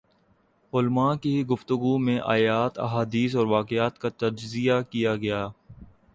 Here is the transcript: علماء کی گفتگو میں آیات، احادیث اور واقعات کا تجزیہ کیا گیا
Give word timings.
علماء 0.73 1.13
کی 1.15 1.33
گفتگو 1.45 1.97
میں 1.97 2.17
آیات، 2.27 2.73
احادیث 2.79 3.35
اور 3.35 3.45
واقعات 3.47 3.99
کا 3.99 4.09
تجزیہ 4.17 4.81
کیا 4.89 5.15
گیا 5.17 5.47